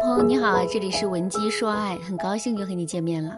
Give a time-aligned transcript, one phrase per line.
[0.00, 3.36] 朋友你好，这里是文姬说爱，很高兴又和你见面了。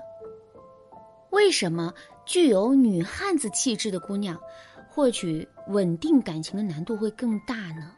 [1.30, 1.92] 为什么
[2.24, 4.38] 具有女汉子气质的姑娘，
[4.88, 7.90] 获取稳定感情的难度会更大呢？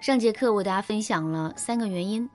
[0.00, 2.26] 上节课我大家分享了三个原因，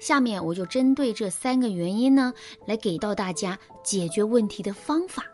[0.00, 2.34] 下面我就针对这三个原因呢，
[2.66, 5.24] 来给到大家解决问题的方法。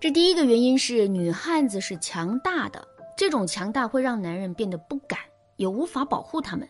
[0.00, 2.84] 这第一个原因是女汉子是强大的，
[3.16, 5.20] 这种强大会让男人变得不敢，
[5.58, 6.68] 也无法保护他们。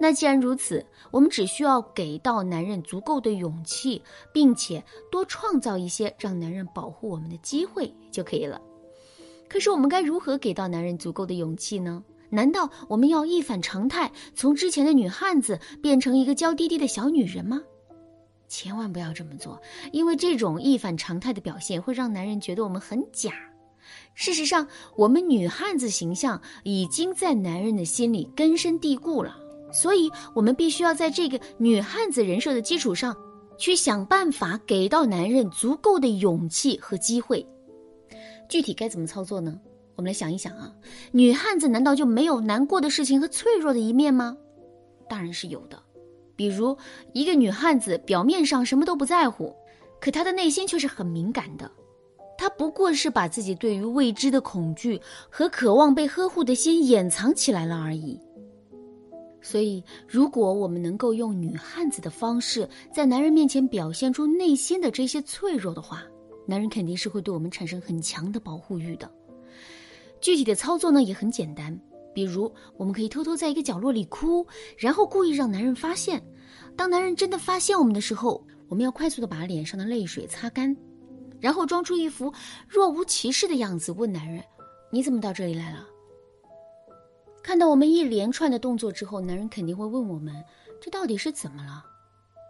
[0.00, 4.00] 那既然如此，我们只需要给到男人足够的勇气，
[4.32, 8.60] 并且多创造一些让男人保护我们的机会就可以了。
[9.48, 12.02] 可是我们该如何给到男人足够的勇气呢？
[12.30, 17.60] 难道我们要一反常态，从之前的女汉子变成一个娇滴滴的小女人吗？
[18.46, 19.60] 千万不要这么做，
[19.92, 23.32] 因为这种一反常态的表现会让男人觉得我们很假。
[24.14, 29.36] 事实上，我们女汉子形象已经在男人的心里根深蒂固了。
[29.70, 33.16] 所以，我们必须要在这个女汉子人设的基础上，
[33.56, 37.46] 去想办法给到男人足够的勇气和机会。
[38.48, 39.58] 具体该怎么操作呢？
[39.96, 40.72] 我们来想一想啊，
[41.12, 44.36] 女汉子难道就没有难过的事情和脆弱的一面吗？
[45.08, 45.78] 当然是有的。
[46.36, 46.76] 比如，
[47.12, 49.52] 一个女汉子表面上什么都不在乎，
[50.00, 51.68] 可她的内心却是很敏感的。
[52.38, 58.16] 她不过是把自己对于未知的恐惧和渴望被呵护的心掩藏起来了而已。
[59.40, 66.02] 所以，如果我们能够用女汉子的方式，在男人面前表现出内心的这些脆弱的话，
[66.46, 69.10] 男人肯定是会对我们产生很强的保护欲的。
[70.20, 71.78] 具体的操作呢，也很简单，
[72.12, 74.44] 比如我们可以偷偷在一个角落里哭，
[74.76, 76.20] 然后故意让男人发现。
[76.76, 80.76] 当男人真的发现我们的时候，我们要快速的把脸上的泪水擦干，
[81.38, 82.32] 然后装出一副
[82.68, 84.42] 若无其事的样子，问男人
[84.90, 85.86] ：“你怎么到这里来了？”
[87.42, 90.44] 看到我们一连串的动作之后，男人肯定会问我们
[90.82, 91.84] ：“这到底是怎么了？”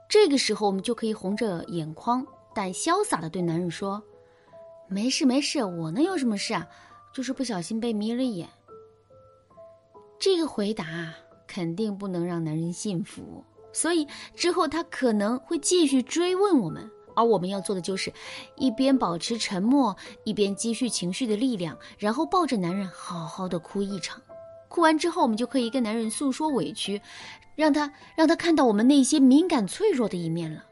[0.09, 4.03] 这个时候，我们就可以红着眼眶，但潇洒的对男人说
[4.89, 6.67] ：“没事没事，我能有什么事啊？
[7.13, 8.49] 就是不小心被迷了眼。”
[10.19, 11.15] 这个回答
[11.47, 18.13] 肯定不能让男人信服，所以之后他可能会继续追问我们，而我们要做的就是
[18.57, 24.21] 一边保持沉默，一边积蓄情绪的力量，然后抱着男人好好的哭一场。
[24.79, 27.03] 哭完之后，我们就可以跟男人诉说委屈，
[27.57, 30.63] 让他让他看到我们内心敏感脆弱的一面了。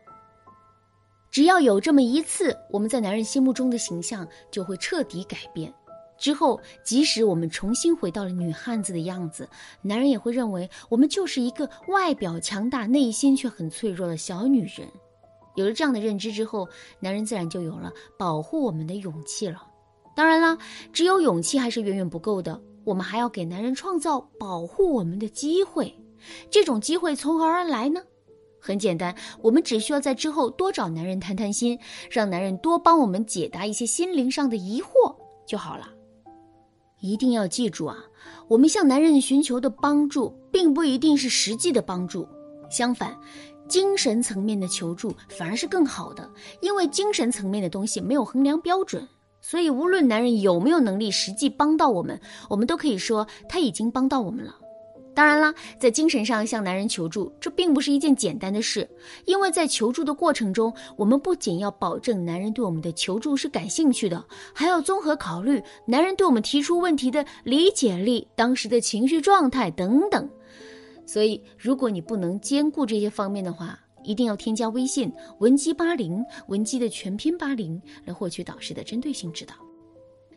[1.28, 5.75] 只要有这么一次，我们在男人心目中的形象就会彻底改变。
[6.17, 9.49] 之后，即使我们重新回到了女汉子的样子，
[9.83, 14.87] 男人也会认为我们就是一个外表强大、内心却很脆弱的小女人。
[15.56, 16.69] 有了这样的认知之后，
[17.00, 19.67] 男人自然就有了保护我们的勇气了。
[20.15, 20.56] 当然啦，
[20.93, 22.62] 只有勇气还是远远不够的。
[22.87, 25.93] 我们还要给男人创造保护我们的机会，
[26.49, 28.01] 这种机会从何而来呢？
[28.61, 31.77] 很简单，我们只需要在之后多找男人谈谈心，
[32.09, 35.13] 让男人多帮我们解答一些心灵上的疑惑
[35.45, 35.89] 就好了。
[37.01, 37.97] 一定要记住啊，
[38.47, 42.27] 我们向男人寻求的帮助，并不一定是实际的帮助，
[42.71, 43.19] 相反，
[43.69, 46.31] 精神层面的求助反而是更好的，
[46.61, 49.07] 因为精神层面的东西没有衡量标准。
[49.49, 52.21] 所以，无论男人有没有能力实际帮到我们，
[52.51, 54.57] 我们都可以说他已经帮到我们了。
[55.15, 58.91] 当然啦，在精神上向男人求助，这并不是一件简单的事，
[59.25, 70.29] 因为在求助的过程中，我们不仅要保证男人对我们的求助是感兴趣的，还要综合考虑男人对我们提出问题的理解力、当时的情绪状态等等。
[71.06, 79.55] 所以，如果你不能兼顾这些方面的话，一定要添加微信文姬八零，文姬的全拼八零，来获取导师的针对性指导。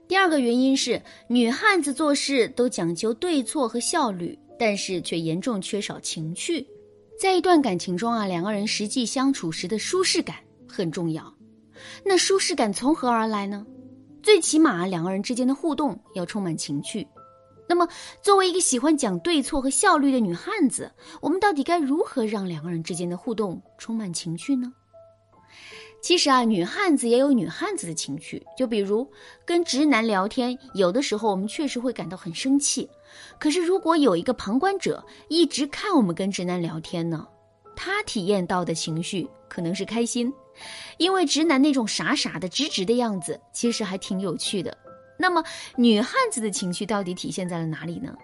[0.07, 6.66] 第二个原因是，女汉子做事都讲究对错和效率，但是却严重缺少情趣。
[7.19, 10.38] 在一段感情中啊，两个人实际相处时的舒适感
[10.68, 11.31] 很重要。
[12.03, 13.66] 那舒适感从何而来呢？
[14.24, 17.07] 最起码两个人之间的互动要充满情趣。
[17.69, 17.88] 那么，
[18.19, 20.91] 作为一个喜欢讲对错和效率的女汉子，
[21.22, 24.74] 我们到底该如何让两个人之间的互动充满情趣呢？
[26.01, 28.44] 其实啊，女汉子也有女汉子的情趣。
[28.57, 29.07] 就比如
[29.45, 32.89] 跟直男聊天，有的时候我们确实会感到很生气。
[33.39, 37.27] 可是，如果有一个旁观者一直看我们跟直男聊天呢，
[37.75, 40.33] 他体验到的情绪可能是开心，
[40.98, 44.75] 因为直男那种傻傻的、直直的样子，其实还挺有趣的。
[45.21, 45.44] 那么，
[45.75, 48.18] 女汉子的情绪到底体现在了哪里呢？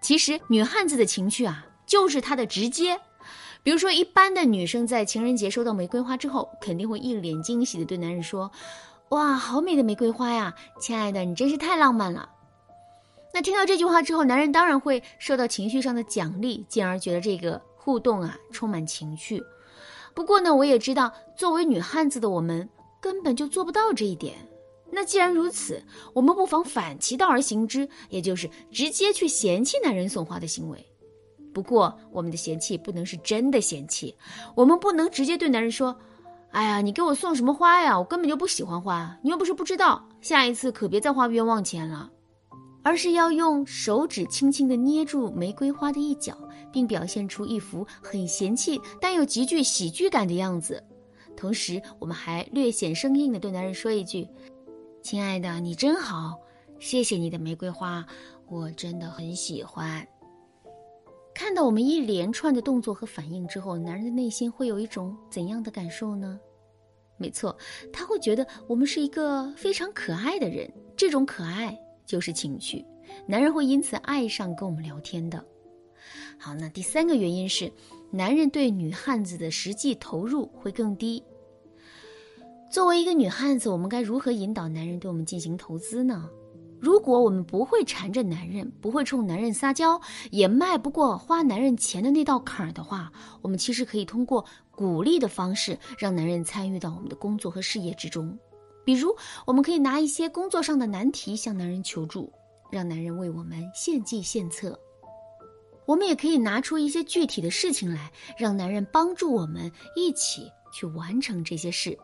[0.00, 2.98] 其实，女汉子的情绪啊，就是她的直接。
[3.62, 8.50] 比如说，一般的女生在情人节收到玫瑰花之后，肯定会一脸惊喜的对男人说
[9.10, 12.30] ：“哇，好美的玫瑰花呀，亲爱的，你真是太浪漫了。”
[13.34, 19.42] 那听到这句话之后，男人当然会受到情绪上的奖励，进而觉得这个互动啊，充满情趣。
[20.14, 22.66] 不过呢，我也知道，作为女汉子的我们
[23.00, 24.34] 根本就做不到这一点。
[24.94, 25.82] 那既然如此，
[26.12, 30.86] 我们不妨反其道而行之，也就是直接去嫌弃男人送花的行为。
[31.52, 34.14] 不过，我们的嫌弃不能是真的嫌弃，
[34.54, 35.96] 我们不能直接对男人说
[36.50, 37.98] ：“哎呀，你给我送什么花呀？
[37.98, 42.10] 我根本就不喜欢花，你又不是不知道，下一次可别再花冤枉钱了。”
[42.82, 46.36] 而是要用手指轻轻地捏住玫瑰花的一角，
[46.70, 50.84] 并表现出一副很嫌弃但又极具喜剧感的样子。
[51.34, 54.28] 同时，我们还略显生硬地对男人说一句
[55.04, 56.40] ：“亲爱的，你真好，
[56.80, 58.02] 谢谢你的玫瑰花，
[58.48, 60.02] 我真的很喜欢。”
[61.34, 66.40] 看到我们一连串的动作和反应之后，男人的内心会有一种怎样的感受呢？
[67.18, 67.54] 没错，
[67.92, 71.78] 他会觉得我们是一个非常可爱的人，这种可爱。
[72.06, 72.82] 就是情趣，
[73.26, 75.44] 男人会因此爱上跟我们聊天的。
[76.38, 77.70] 好，那第三个原因是，
[78.10, 81.22] 男人对女汉子的实际投入会更低。
[82.74, 86.28] 作为一个女汉子，我们该如何引导男人对我们进行投资呢？
[86.80, 90.00] 如果我们不会缠着男人，不会冲男人撒娇，
[90.32, 93.12] 也迈不过花男人钱的那道坎儿的话，
[93.42, 98.36] 我们其实可以通过鼓励的方式，让男人参与到我们的工作和事业之中。
[98.84, 99.14] 比如，
[99.46, 102.32] 我们可以拿一些工作上的难题向男人求助，
[102.72, 104.72] 让男人为我们献计献策；
[105.86, 111.96] 我们也可以拿出一些具体的事情来，让男人帮助我们一起去完成这些事。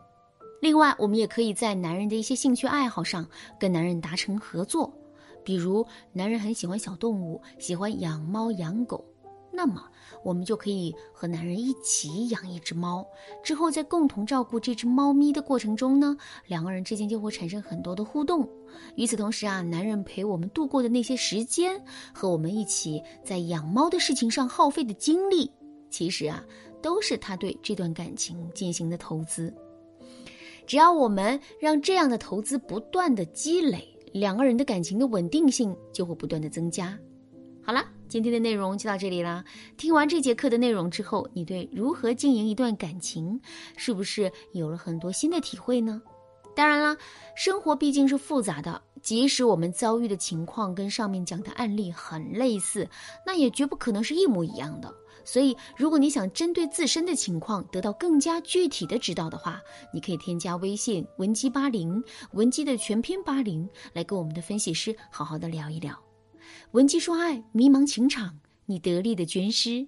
[0.61, 3.27] 另外，我们也可以在男人的一些兴趣爱好上
[3.59, 4.93] 跟男人达成合作，
[5.43, 9.03] 比如男人很喜欢小动物，喜欢养猫养狗。
[9.51, 9.83] 那么，
[10.23, 13.03] 我们就可以和男人一起养一只猫，
[13.43, 16.15] 之后在共同照顾这只猫咪的过程中呢，
[16.45, 18.47] 两个人之间就会产生很多的互动。
[18.95, 25.51] 与此同时啊，男人陪我们度过的那些时间，和我们一起在养猫的事情上耗费的精力，
[25.89, 26.45] 其实啊，
[26.83, 29.51] 都是他对这段感情进行的投资。
[30.71, 36.97] 只要我们让这样的投资不断的积累，两个人的感情的稳定性就会不断的增加。
[37.61, 37.83] 好了。
[38.07, 39.43] 今天的内容就到这里啦。
[39.75, 43.37] 听完这节课的内容之后，你对如何经营一段感情，
[43.75, 46.01] 是不是有了很多新的体会呢？
[46.55, 46.97] 当然啦，
[47.35, 52.87] 生活毕竟是复杂的，即使我们遭遇的情况跟上面讲的案例很类似，
[53.25, 54.93] 那也绝不可能是一模一样的。
[55.23, 59.61] 所以，如果你想针对自身的情况得到更加具体的指导的话，
[59.93, 65.97] 你可以添加微信文姬八零，文姬的全拼八零，来跟我们的分析师好好的聊一聊。
[66.71, 69.87] 文姬说爱，迷茫情场，你得力的军师。